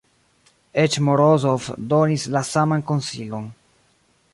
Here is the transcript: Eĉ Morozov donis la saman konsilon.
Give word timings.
Eĉ 0.83 0.97
Morozov 1.09 1.69
donis 1.93 2.27
la 2.39 2.45
saman 2.51 2.87
konsilon. 2.93 3.51